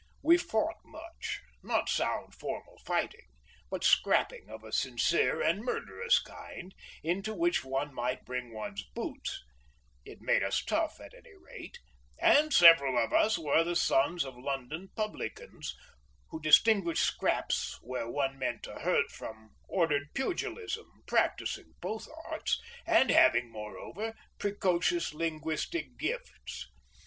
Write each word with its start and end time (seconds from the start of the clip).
We 0.23 0.39
fought 0.39 0.77
much, 0.83 1.41
not 1.61 1.87
sound 1.87 2.33
formal 2.33 2.79
fighting, 2.83 3.27
but 3.69 3.83
"scrapping" 3.83 4.49
of 4.49 4.63
a 4.63 4.71
sincere 4.71 5.43
and 5.43 5.61
murderous 5.63 6.17
kind, 6.19 6.73
into 7.03 7.35
which 7.35 7.63
one 7.63 7.93
might 7.93 8.25
bring 8.25 8.51
one's 8.51 8.81
boots—it 8.95 10.19
made 10.19 10.41
us 10.41 10.65
tough 10.65 10.99
at 10.99 11.13
any 11.13 11.35
rate—and 11.35 12.51
several 12.51 12.97
of 12.97 13.13
us 13.13 13.37
were 13.37 13.63
the 13.63 13.75
sons 13.75 14.23
of 14.25 14.35
London 14.35 14.89
publicans, 14.95 15.75
who 16.31 16.41
distinguished 16.41 17.03
"scraps" 17.05 17.77
where 17.83 18.09
one 18.09 18.39
meant 18.39 18.63
to 18.63 18.79
hurt 18.79 19.11
from 19.11 19.51
ordered 19.67 20.15
pugilism, 20.15 21.03
practising 21.05 21.75
both 21.79 22.07
arts, 22.31 22.59
and 22.87 23.11
having, 23.11 23.51
moreover, 23.51 24.15
precocious 24.39 25.13
linguistic 25.13 25.95
gifts. 25.99 26.71